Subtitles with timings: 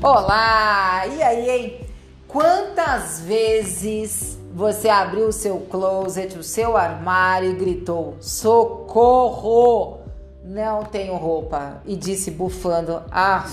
[0.00, 1.08] Olá!
[1.08, 1.80] E aí, hein?
[2.28, 9.98] Quantas vezes você abriu o seu closet, o seu armário e gritou: Socorro!
[10.44, 11.82] Não tenho roupa.
[11.84, 13.44] E disse bufando: Ah,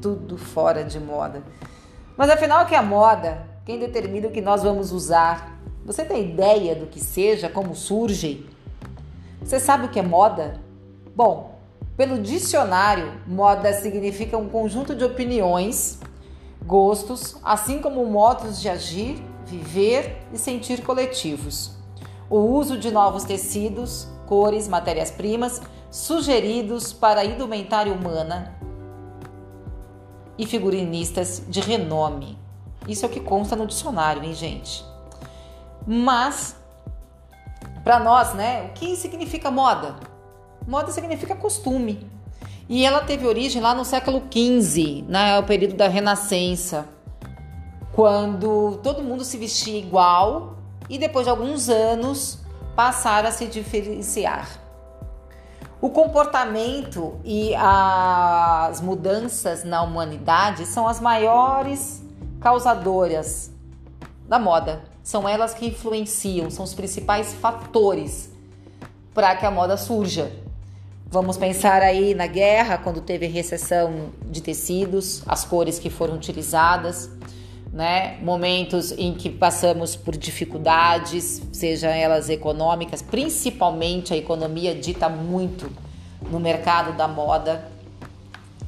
[0.00, 1.42] tudo fora de moda.
[2.16, 3.44] Mas afinal, o que é moda?
[3.66, 5.58] Quem determina o que nós vamos usar?
[5.84, 8.48] Você tem ideia do que seja, como surge?
[9.42, 10.60] Você sabe o que é moda?
[11.16, 11.57] Bom,
[11.98, 15.98] pelo dicionário, moda significa um conjunto de opiniões,
[16.64, 21.72] gostos, assim como modos de agir, viver e sentir coletivos.
[22.30, 28.56] O uso de novos tecidos, cores, matérias-primas sugeridos para a indumentária humana
[30.38, 32.38] e figurinistas de renome.
[32.86, 34.84] Isso é o que consta no dicionário, hein, gente?
[35.84, 36.54] Mas
[37.82, 39.96] para nós, né, o que significa moda?
[40.68, 42.06] Moda significa costume.
[42.68, 46.86] E ela teve origem lá no século XV, né, o período da Renascença,
[47.94, 52.40] quando todo mundo se vestia igual e depois de alguns anos
[52.76, 54.60] passaram a se diferenciar.
[55.80, 62.04] O comportamento e as mudanças na humanidade são as maiores
[62.40, 63.50] causadoras
[64.28, 64.82] da moda.
[65.02, 68.30] São elas que influenciam, são os principais fatores
[69.14, 70.46] para que a moda surja.
[71.10, 77.10] Vamos pensar aí na guerra, quando teve recessão de tecidos, as cores que foram utilizadas,
[77.72, 78.18] né?
[78.20, 85.72] Momentos em que passamos por dificuldades, sejam elas econômicas, principalmente a economia dita muito
[86.30, 87.66] no mercado da moda,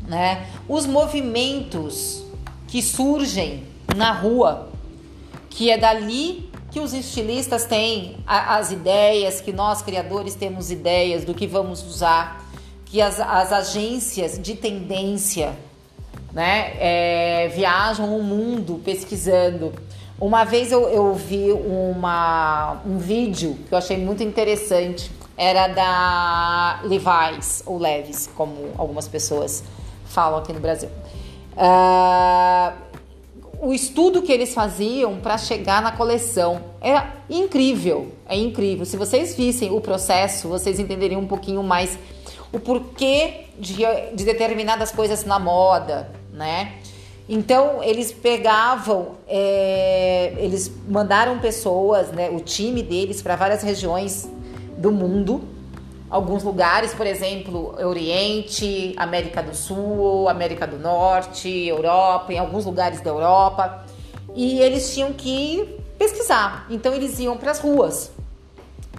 [0.09, 0.47] né?
[0.67, 2.25] Os movimentos
[2.69, 4.71] que surgem na rua,
[5.51, 11.35] que é dali que os estilistas têm as ideias, que nós criadores temos ideias do
[11.35, 12.45] que vamos usar,
[12.87, 15.55] que as, as agências de tendência
[16.33, 19.73] né, é, viajam o mundo pesquisando.
[20.21, 26.81] Uma vez eu, eu vi uma, um vídeo que eu achei muito interessante, era da
[26.85, 29.65] Levi's, ou Levis, como algumas pessoas
[30.05, 30.91] falam aqui no Brasil.
[31.57, 32.90] Uh,
[33.61, 38.87] o estudo que eles faziam para chegar na coleção é incrível, é incrível.
[38.87, 41.99] Se vocês vissem o processo, vocês entenderiam um pouquinho mais
[42.53, 43.83] o porquê de,
[44.15, 46.77] de determinadas coisas na moda, né?
[47.29, 54.29] Então eles pegavam, é, eles mandaram pessoas, né, o time deles para várias regiões
[54.77, 55.60] do mundo
[56.11, 63.01] alguns lugares, por exemplo, Oriente, América do Sul, América do Norte, Europa, em alguns lugares
[63.01, 63.85] da Europa,
[64.35, 66.67] e eles tinham que pesquisar.
[66.69, 68.11] Então eles iam para as ruas.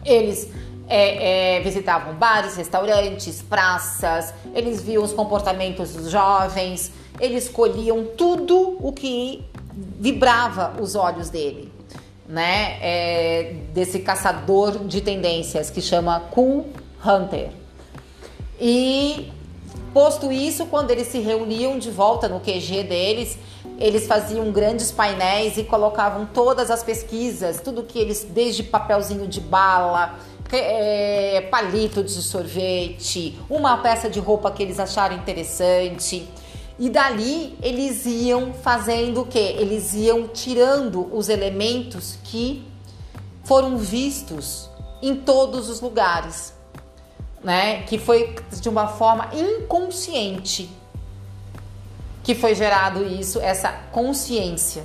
[0.05, 0.49] Eles
[0.88, 8.78] é, é, visitavam bares, restaurantes, praças, eles viam os comportamentos dos jovens, eles colhiam tudo
[8.79, 9.43] o que
[9.73, 11.72] vibrava os olhos dele,
[12.28, 12.78] né?
[12.81, 16.67] É, desse caçador de tendências que chama Cool
[17.06, 17.51] Hunter.
[18.59, 19.31] E
[19.94, 23.38] posto isso, quando eles se reuniam de volta no QG deles,
[23.79, 29.41] eles faziam grandes painéis e colocavam todas as pesquisas, tudo que eles, desde papelzinho de
[29.41, 30.19] bala,
[30.51, 36.28] é, palito de sorvete, uma peça de roupa que eles acharam interessante.
[36.78, 39.40] E dali eles iam fazendo o que?
[39.40, 42.63] Eles iam tirando os elementos que
[43.44, 44.69] foram vistos
[45.01, 46.60] em todos os lugares
[47.44, 47.84] né?
[47.84, 50.69] Que foi de uma forma inconsciente
[52.24, 54.84] que foi gerado isso, essa consciência.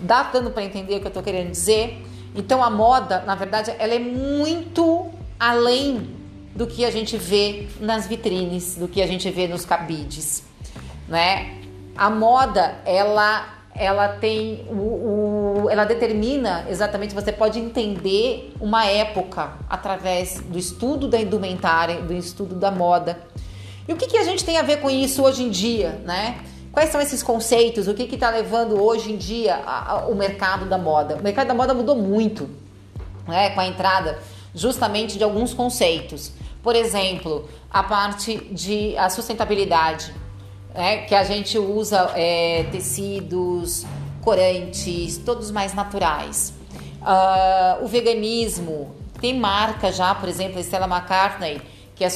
[0.00, 2.06] Dá dando para entender o que eu estou querendo dizer?
[2.34, 6.16] Então a moda, na verdade, ela é muito além
[6.54, 10.44] do que a gente vê nas vitrines, do que a gente vê nos cabides,
[11.08, 11.60] né?
[11.96, 19.52] A moda, ela ela tem o, o, ela determina exatamente você pode entender uma época
[19.68, 23.18] através do estudo da indumentária do estudo da moda.
[23.86, 26.38] E o que, que a gente tem a ver com isso hoje em dia né?
[26.72, 27.86] Quais são esses conceitos?
[27.86, 31.16] O que está levando hoje em dia a, a, o mercado da moda?
[31.16, 32.48] O mercado da moda mudou muito
[33.26, 33.50] né?
[33.50, 34.18] Com a entrada
[34.54, 36.32] justamente de alguns conceitos.
[36.62, 40.14] Por exemplo a parte de a sustentabilidade
[40.74, 43.84] né, que a gente usa é, tecidos,
[44.22, 46.54] corantes, todos mais naturais.
[47.02, 51.60] Uh, o veganismo tem marca já, por exemplo, a Stella McCartney,
[51.94, 52.08] que é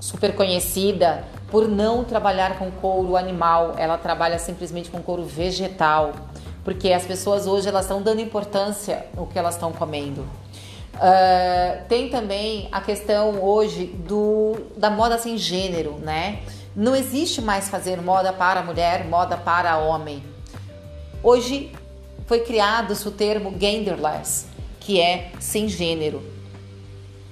[0.00, 6.12] super conhecida por não trabalhar com couro animal, ela trabalha simplesmente com couro vegetal,
[6.64, 10.22] porque as pessoas hoje elas estão dando importância no que elas estão comendo.
[10.94, 16.40] Uh, tem também a questão hoje do, da moda sem gênero, né?
[16.76, 20.22] Não existe mais fazer moda para mulher, moda para homem.
[21.22, 21.70] Hoje
[22.26, 24.46] foi criado o termo genderless,
[24.78, 26.22] que é sem gênero.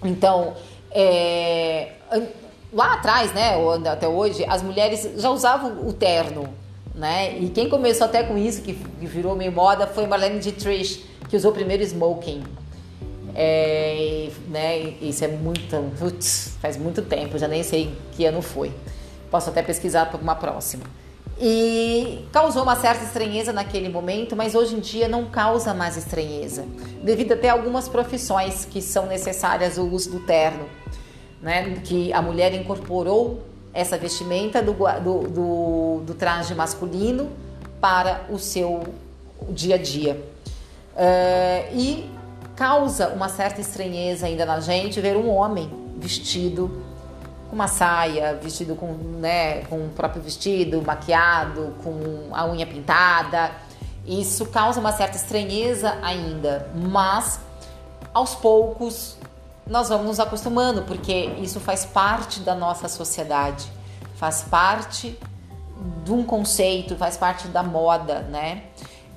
[0.04, 0.54] Então,
[0.90, 1.92] é,
[2.72, 3.54] lá atrás, né,
[3.90, 6.48] até hoje, as mulheres já usavam o terno,
[6.94, 7.38] né?
[7.38, 11.36] E quem começou até com isso, que, que virou meio moda, foi Marlene Dietrich, que
[11.36, 12.42] usou primeiro smoking.
[13.34, 15.76] É, né, isso é muito.
[15.98, 18.72] Putz, faz muito tempo, já nem sei que ano foi.
[19.30, 20.84] Posso até pesquisar para uma próxima.
[21.40, 26.66] E causou uma certa estranheza naquele momento, mas hoje em dia não causa mais estranheza,
[27.02, 30.66] devido até algumas profissões que são necessárias o uso do terno,
[31.40, 31.76] né?
[31.84, 33.40] Que a mulher incorporou
[33.72, 37.30] essa vestimenta do, do, do, do traje masculino
[37.80, 38.82] para o seu
[39.50, 40.20] dia a dia.
[40.94, 42.10] Uh, e
[42.56, 46.82] causa uma certa estranheza ainda na gente ver um homem vestido
[47.48, 53.52] com uma saia, vestido com, né, com o próprio vestido, maquiado, com a unha pintada.
[54.06, 57.40] Isso causa uma certa estranheza ainda, mas
[58.12, 59.16] aos poucos
[59.66, 63.66] nós vamos nos acostumando, porque isso faz parte da nossa sociedade,
[64.16, 65.18] faz parte
[66.04, 68.62] de um conceito, faz parte da moda, né?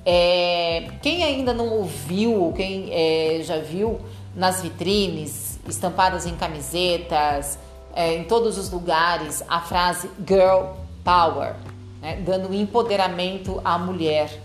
[0.04, 4.00] É, quem ainda não ouviu, quem é, já viu
[4.34, 7.58] nas vitrines, estampadas em camisetas,
[7.94, 10.74] é, em todos os lugares, a frase Girl
[11.04, 11.54] Power,
[12.00, 14.40] né, dando empoderamento à mulher.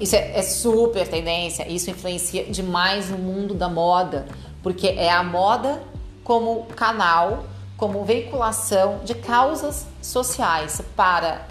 [0.00, 4.26] Isso é, é super tendência, isso influencia demais no mundo da moda,
[4.62, 5.82] porque é a moda
[6.24, 7.44] como canal,
[7.76, 11.46] como veiculação de causas sociais para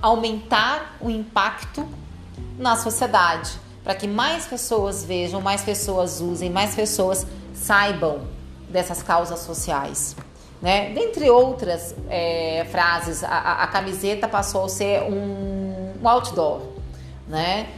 [0.00, 1.86] aumentar o impacto
[2.58, 3.52] na sociedade,
[3.82, 8.33] para que mais pessoas vejam, mais pessoas usem, mais pessoas saibam
[8.74, 10.16] dessas causas sociais.
[10.60, 10.92] Né?
[10.92, 16.62] Dentre outras é, frases, a, a, camiseta passou a ser um, um outdoor,
[17.28, 17.68] né?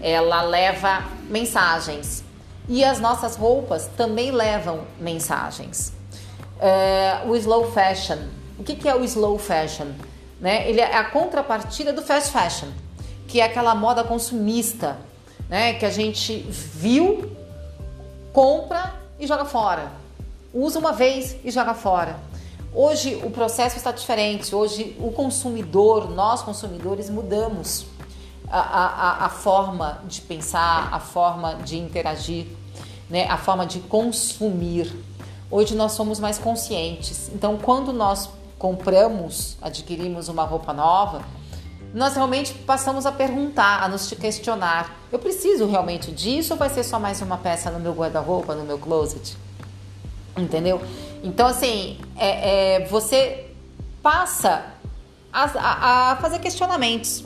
[0.00, 2.24] Ela leva mensagens
[2.68, 5.92] e as nossas roupas também levam mensagens.
[6.58, 8.18] É, o slow fashion,
[8.58, 9.88] o que, que é o slow fashion?
[10.40, 10.68] Né?
[10.70, 12.68] Ele é a contrapartida do fast fashion
[13.26, 14.96] que é aquela moda consumista,
[15.48, 15.74] né?
[15.74, 17.36] Que a gente viu,
[18.32, 20.05] compra e joga fora.
[20.56, 22.18] Usa uma vez e joga fora.
[22.72, 24.54] Hoje o processo está diferente.
[24.54, 27.84] Hoje o consumidor, nós consumidores, mudamos
[28.48, 32.46] a, a, a forma de pensar, a forma de interagir,
[33.10, 33.28] né?
[33.28, 34.90] a forma de consumir.
[35.50, 37.30] Hoje nós somos mais conscientes.
[37.34, 41.20] Então, quando nós compramos, adquirimos uma roupa nova,
[41.92, 46.82] nós realmente passamos a perguntar, a nos questionar: eu preciso realmente disso ou vai ser
[46.82, 49.36] só mais uma peça no meu guarda-roupa, no meu closet?
[50.36, 50.80] Entendeu?
[51.22, 53.46] Então, assim, é, é, você
[54.02, 54.66] passa
[55.32, 57.24] a, a, a, fazer questionamentos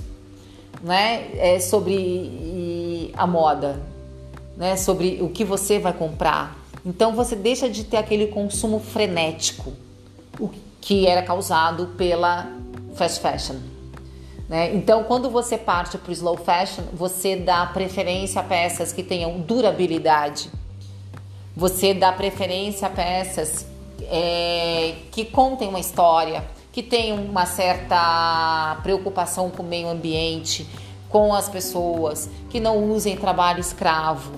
[0.82, 3.82] né, é, sobre a moda,
[4.56, 6.56] né, sobre o que você vai comprar.
[6.84, 9.72] Então, você deixa de ter aquele consumo frenético,
[10.80, 12.50] que era causado pela
[12.94, 13.56] fast fashion.
[14.48, 14.74] Né?
[14.74, 19.38] Então, quando você parte para o slow fashion, você dá preferência a peças que tenham
[19.40, 20.50] durabilidade.
[21.60, 23.66] Você dá preferência a peças
[24.04, 30.66] é, que contem uma história, que tenham uma certa preocupação com o meio ambiente,
[31.10, 34.32] com as pessoas, que não usem trabalho escravo,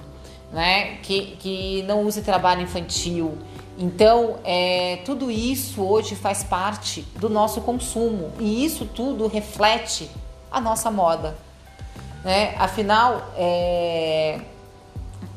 [0.53, 0.97] né?
[0.97, 3.39] que, que não usem trabalho infantil.
[3.79, 10.11] Então, é, tudo isso hoje faz parte do nosso consumo e isso tudo reflete
[10.51, 11.37] a nossa moda.
[12.25, 12.57] Né?
[12.59, 14.41] Afinal, é,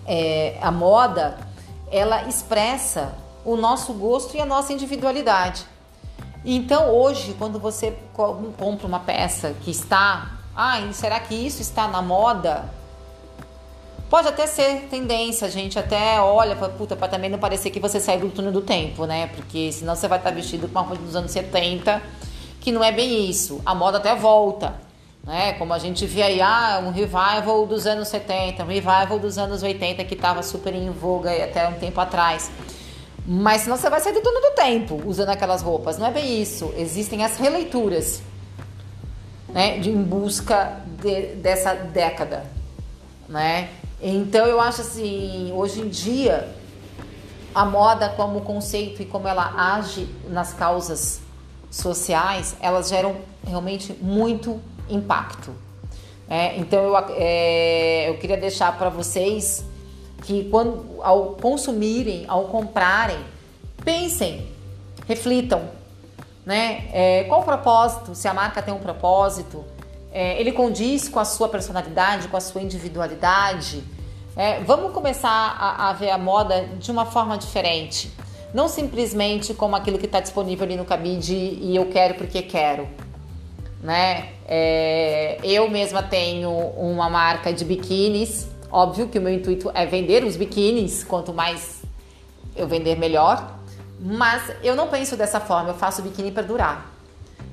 [0.08, 1.45] é, a moda
[1.92, 5.66] ela expressa o nosso gosto e a nossa individualidade.
[6.44, 12.02] Então, hoje, quando você compra uma peça que está, ah, será que isso está na
[12.02, 12.70] moda?
[14.10, 18.00] Pode até ser tendência, gente até olha para puta, para também não parecer que você
[18.00, 19.28] sai do túnel do tempo, né?
[19.28, 22.02] Porque senão você vai estar vestido com uma roupa dos anos 70,
[22.62, 23.60] que não é bem isso.
[23.66, 24.76] A moda até volta,
[25.26, 25.54] né?
[25.54, 29.64] Como a gente vê aí, ah, um revival dos anos 70, um revival dos anos
[29.64, 32.52] 80 que estava super em voga até um tempo atrás.
[33.28, 35.98] Mas senão você vai sair do túnel do tempo usando aquelas roupas.
[35.98, 36.72] Não é bem isso.
[36.78, 38.22] Existem as releituras,
[39.50, 39.80] né?
[39.80, 42.46] De, em busca de, dessa década,
[43.28, 43.70] né?
[44.00, 46.54] Então eu acho assim, hoje em dia
[47.56, 51.22] a moda como conceito e como ela age nas causas
[51.72, 53.16] sociais, elas geram
[53.48, 55.54] realmente muito impacto.
[56.30, 59.64] É, então eu, é, eu queria deixar para vocês
[60.24, 63.20] que quando ao consumirem, ao comprarem,
[63.84, 64.48] pensem,
[65.08, 65.70] reflitam,
[66.46, 66.88] né?
[66.92, 68.16] É, qual o propósito?
[68.16, 69.64] Se a marca tem um propósito,
[70.12, 73.84] é, ele condiz com a sua personalidade, com a sua individualidade.
[74.36, 78.12] É, vamos começar a, a, ver a moda de uma forma diferente,
[78.54, 82.88] não simplesmente como aquilo que está disponível ali no cabide e eu quero porque quero,
[83.82, 84.35] né?
[84.48, 90.26] É, eu mesma tenho uma marca de biquínis Óbvio que o meu intuito é vender
[90.26, 91.82] os biquínis, quanto mais
[92.56, 93.58] eu vender, melhor.
[93.98, 96.94] Mas eu não penso dessa forma, eu faço biquíni para durar.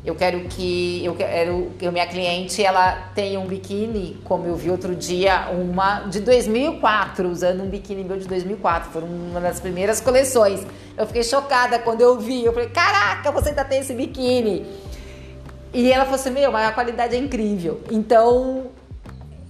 [0.04, 4.68] Eu quero que eu quero que minha cliente ela tenha um biquíni, como eu vi
[4.68, 10.00] outro dia, uma de 2004, usando um biquíni meu de 2004, foi uma das primeiras
[10.00, 10.66] coleções.
[10.96, 14.66] Eu fiquei chocada quando eu vi, eu falei: "Caraca, você ainda tem esse biquíni?"
[15.72, 17.80] E ela falou assim: "Meu, mas a qualidade é incrível".
[17.90, 18.70] Então,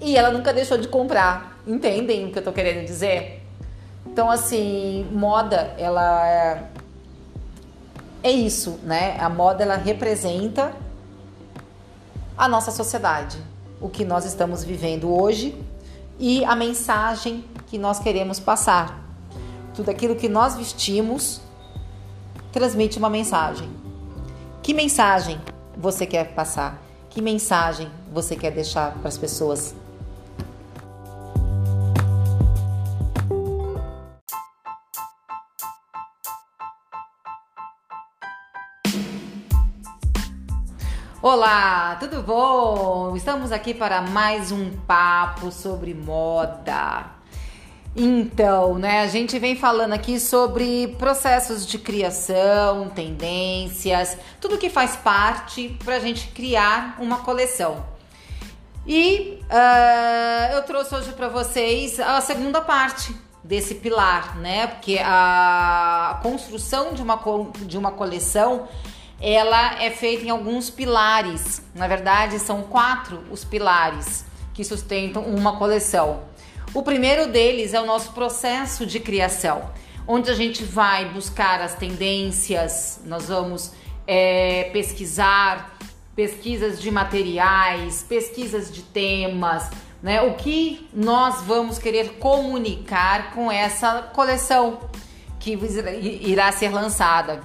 [0.01, 1.59] e ela nunca deixou de comprar.
[1.67, 3.43] Entendem o que eu tô querendo dizer?
[4.05, 6.65] Então, assim, moda, ela é,
[8.23, 9.17] é isso, né?
[9.21, 10.73] A moda, ela representa
[12.37, 13.39] a nossa sociedade,
[13.81, 15.57] o que nós estamos vivendo hoje
[16.19, 19.03] e a mensagem que nós queremos passar.
[19.75, 21.41] Tudo aquilo que nós vestimos
[22.53, 23.71] transmite uma mensagem.
[24.63, 25.41] Que mensagem
[25.77, 26.81] você quer passar?
[27.11, 29.75] Que mensagem você quer deixar para as pessoas?
[41.21, 43.15] Olá, tudo bom?
[43.15, 47.22] Estamos aqui para mais um papo sobre moda.
[47.95, 54.97] Então, né, a gente vem falando aqui sobre processos de criação, tendências, tudo que faz
[54.97, 57.85] parte para a gente criar uma coleção.
[58.87, 64.69] E uh, eu trouxe hoje para vocês a segunda parte desse pilar, né?
[64.69, 67.21] Porque a construção de uma,
[67.61, 68.69] de uma coleção
[69.21, 71.63] ela é feita em alguns pilares.
[71.75, 76.23] Na verdade, são quatro os pilares que sustentam uma coleção.
[76.75, 79.71] O primeiro deles é o nosso processo de criação,
[80.07, 83.73] onde a gente vai buscar as tendências, nós vamos
[84.07, 85.77] é, pesquisar
[86.17, 89.71] pesquisas de materiais, pesquisas de temas,
[90.03, 90.23] né?
[90.23, 94.81] O que nós vamos querer comunicar com essa coleção
[95.39, 97.43] que irá ser lançada.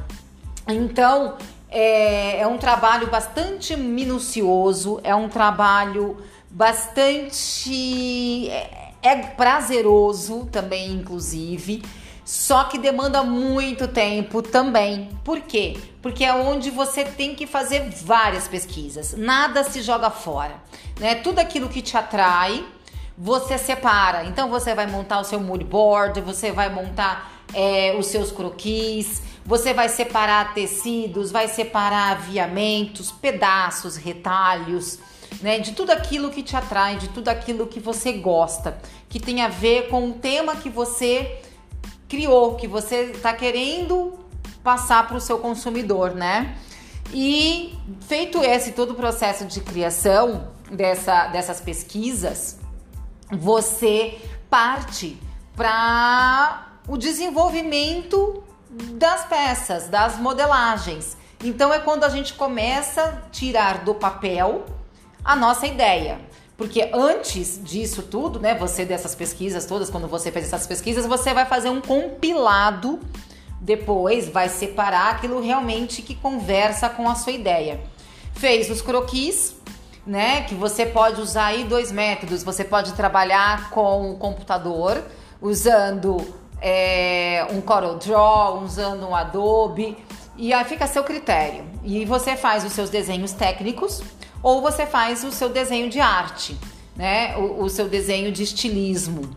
[0.67, 1.37] Então,
[1.69, 6.17] é, é um trabalho bastante minucioso, é um trabalho
[6.49, 8.49] bastante.
[8.49, 11.83] É, é prazeroso também, inclusive.
[12.27, 15.09] Só que demanda muito tempo também.
[15.23, 15.77] Por quê?
[16.01, 19.13] Porque é onde você tem que fazer várias pesquisas.
[19.17, 20.55] Nada se joga fora,
[20.99, 21.15] né?
[21.15, 22.65] Tudo aquilo que te atrai,
[23.17, 24.25] você separa.
[24.25, 29.21] Então você vai montar o seu mood board, você vai montar é, os seus croquis,
[29.45, 34.99] você vai separar tecidos, vai separar aviamentos, pedaços, retalhos,
[35.41, 35.59] né?
[35.59, 38.77] De tudo aquilo que te atrai, de tudo aquilo que você gosta,
[39.09, 41.41] que tem a ver com o tema que você
[42.07, 44.13] criou, que você está querendo
[44.63, 46.57] passar para o seu consumidor, né?
[47.13, 52.59] E feito esse todo o processo de criação dessa, dessas pesquisas,
[53.31, 54.19] você
[54.49, 55.17] parte
[55.55, 61.17] para o desenvolvimento das peças, das modelagens.
[61.43, 64.65] Então é quando a gente começa a tirar do papel
[65.27, 66.19] a nossa ideia.
[66.55, 71.33] Porque antes disso tudo, né, você dessas pesquisas todas, quando você fez essas pesquisas, você
[71.33, 72.99] vai fazer um compilado
[73.61, 77.79] depois, vai separar aquilo realmente que conversa com a sua ideia.
[78.33, 79.55] Fez os croquis,
[80.05, 82.41] né, que você pode usar aí dois métodos.
[82.41, 85.03] Você pode trabalhar com o computador
[85.41, 89.97] usando é, um Corel Draw, usando um Adobe,
[90.37, 91.65] e aí fica a seu critério.
[91.83, 94.01] E você faz os seus desenhos técnicos
[94.41, 96.57] ou você faz o seu desenho de arte,
[96.95, 97.35] né?
[97.37, 99.35] O, o seu desenho de estilismo,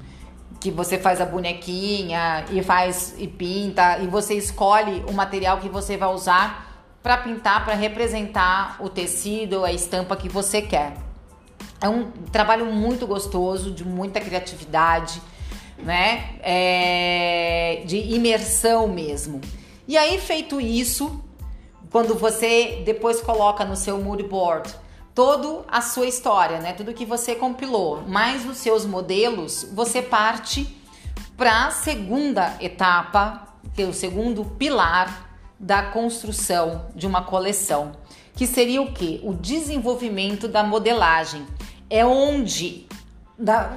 [0.60, 5.68] que você faz a bonequinha e faz e pinta e você escolhe o material que
[5.68, 10.94] você vai usar para pintar, para representar o tecido, a estampa que você quer.
[11.80, 15.20] É um trabalho muito gostoso, de muita criatividade
[15.82, 16.34] né?
[16.42, 19.40] É, de imersão mesmo.
[19.86, 21.22] E aí, feito isso,
[21.90, 24.72] quando você depois coloca no seu mood board
[25.20, 26.72] toda a sua história, né?
[26.72, 30.74] Tudo que você compilou, mais os seus modelos, você parte
[31.36, 37.92] para a segunda etapa, que é o segundo pilar da construção de uma coleção,
[38.34, 39.20] que seria o que?
[39.22, 41.46] O desenvolvimento da modelagem.
[41.90, 42.86] É onde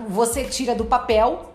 [0.08, 1.54] você tira do papel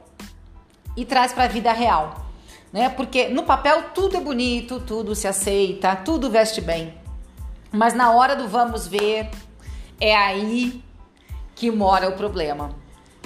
[0.98, 2.26] e traz para a vida real,
[2.70, 2.90] né?
[2.90, 6.92] Porque no papel tudo é bonito, tudo se aceita, tudo veste bem.
[7.72, 9.30] Mas na hora do vamos ver,
[10.00, 10.82] é aí
[11.54, 12.70] que mora o problema,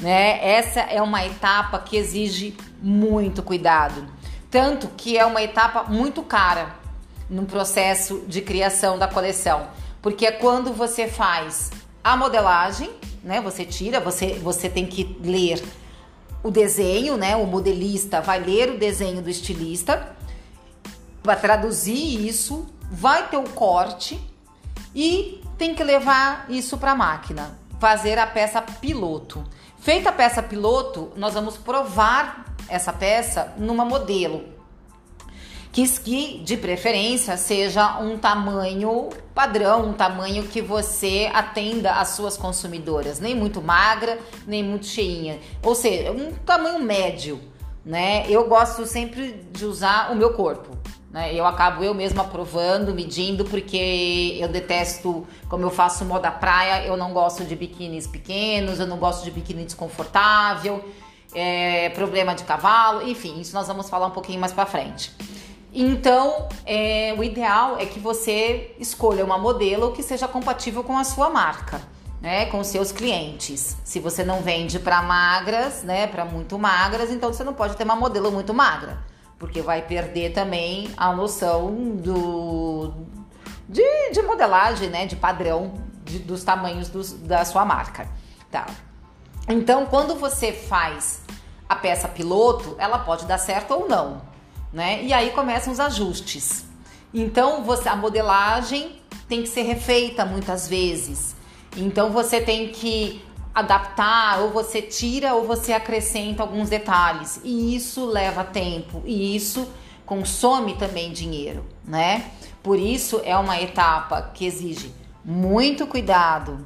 [0.00, 0.38] né?
[0.46, 4.06] Essa é uma etapa que exige muito cuidado,
[4.50, 6.74] tanto que é uma etapa muito cara
[7.28, 9.68] no processo de criação da coleção,
[10.00, 11.70] porque é quando você faz
[12.02, 12.90] a modelagem,
[13.22, 13.40] né?
[13.40, 15.62] Você tira, você você tem que ler
[16.42, 17.36] o desenho, né?
[17.36, 20.14] O modelista vai ler o desenho do estilista,
[21.22, 24.20] vai traduzir isso, vai ter o corte
[24.94, 29.44] e tem que levar isso para a máquina, fazer a peça piloto.
[29.78, 34.42] Feita a peça piloto, nós vamos provar essa peça numa modelo
[35.70, 43.20] que, de preferência seja um tamanho padrão, um tamanho que você atenda às suas consumidoras,
[43.20, 47.40] nem muito magra, nem muito cheinha, ou seja, um tamanho médio,
[47.84, 48.26] né?
[48.28, 50.81] Eu gosto sempre de usar o meu corpo.
[51.12, 51.34] Né?
[51.34, 56.96] Eu acabo eu mesma provando, medindo, porque eu detesto, como eu faço moda praia, eu
[56.96, 60.82] não gosto de biquínis pequenos, eu não gosto de biquíni desconfortável,
[61.34, 65.12] é, problema de cavalo, enfim, isso nós vamos falar um pouquinho mais para frente.
[65.74, 71.04] Então, é, o ideal é que você escolha uma modelo que seja compatível com a
[71.04, 71.80] sua marca,
[72.20, 73.76] né, com seus clientes.
[73.82, 77.84] Se você não vende para magras, né, para muito magras, então você não pode ter
[77.84, 79.02] uma modelo muito magra,
[79.42, 82.94] porque vai perder também a noção do
[83.68, 83.82] de,
[84.12, 88.06] de modelagem, né, de padrão de, dos tamanhos dos, da sua marca,
[88.52, 88.66] tá?
[89.48, 91.22] Então, quando você faz
[91.68, 94.32] a peça piloto, ela pode dar certo ou não
[94.72, 95.02] né?
[95.04, 96.64] E aí começam os ajustes.
[97.12, 101.36] Então você, a modelagem tem que ser refeita muitas vezes.
[101.76, 103.22] Então você tem que
[103.54, 107.40] adaptar, ou você tira ou você acrescenta alguns detalhes.
[107.44, 109.70] E isso leva tempo e isso
[110.06, 112.30] consome também dinheiro, né?
[112.62, 114.92] Por isso é uma etapa que exige
[115.24, 116.64] muito cuidado,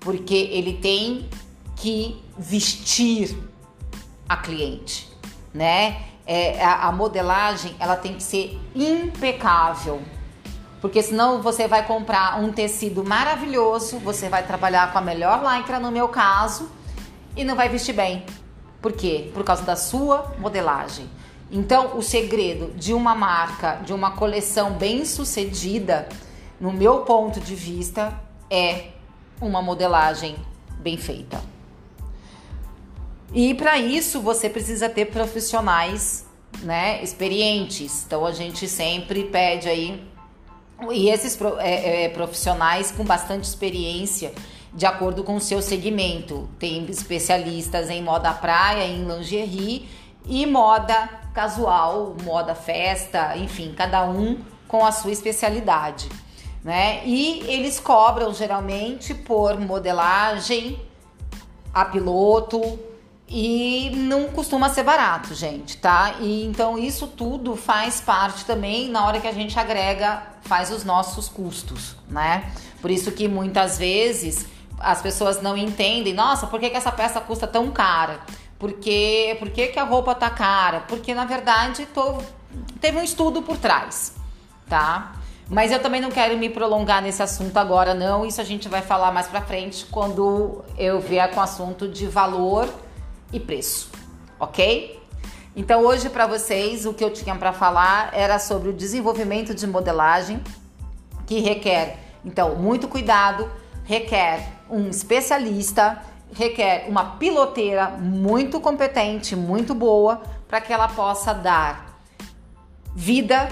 [0.00, 1.28] porque ele tem
[1.74, 3.36] que vestir
[4.28, 5.08] a cliente,
[5.52, 6.06] né?
[6.26, 10.02] é, a, a modelagem ela tem que ser impecável.
[10.86, 15.80] Porque senão você vai comprar um tecido maravilhoso, você vai trabalhar com a melhor lycra
[15.80, 16.70] no meu caso
[17.36, 18.24] e não vai vestir bem.
[18.80, 19.28] Por quê?
[19.34, 21.10] Por causa da sua modelagem.
[21.50, 26.08] Então, o segredo de uma marca, de uma coleção bem sucedida,
[26.60, 28.14] no meu ponto de vista,
[28.48, 28.90] é
[29.40, 30.36] uma modelagem
[30.78, 31.42] bem feita.
[33.34, 36.24] E para isso você precisa ter profissionais,
[36.62, 38.04] né, experientes.
[38.06, 40.14] Então a gente sempre pede aí
[40.90, 44.32] e esses é, é, profissionais com bastante experiência
[44.72, 46.48] de acordo com o seu segmento.
[46.58, 49.88] Tem especialistas em moda praia, em lingerie
[50.26, 56.08] e moda casual, moda festa, enfim, cada um com a sua especialidade,
[56.64, 57.02] né?
[57.04, 60.78] E eles cobram geralmente por modelagem
[61.72, 62.78] a piloto,
[63.28, 66.14] e não costuma ser barato, gente, tá?
[66.20, 70.84] E então isso tudo faz parte também na hora que a gente agrega, faz os
[70.84, 72.52] nossos custos, né?
[72.80, 74.46] Por isso que muitas vezes
[74.78, 78.20] as pessoas não entendem, nossa, por que, que essa peça custa tão cara?
[78.58, 80.80] Porque, por que, que a roupa tá cara?
[80.80, 82.18] Porque na verdade tô,
[82.80, 84.14] teve um estudo por trás,
[84.68, 85.14] tá?
[85.48, 88.24] Mas eu também não quero me prolongar nesse assunto agora, não.
[88.26, 92.06] Isso a gente vai falar mais pra frente quando eu vier com o assunto de
[92.06, 92.68] valor
[93.32, 93.90] e preço,
[94.38, 95.00] ok?
[95.54, 99.66] Então hoje para vocês o que eu tinha para falar era sobre o desenvolvimento de
[99.66, 100.42] modelagem
[101.26, 103.50] que requer então muito cuidado,
[103.84, 112.00] requer um especialista, requer uma piloteira muito competente, muito boa para que ela possa dar
[112.94, 113.48] vida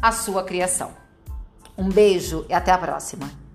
[0.00, 0.92] à sua criação.
[1.76, 3.45] Um beijo e até a próxima.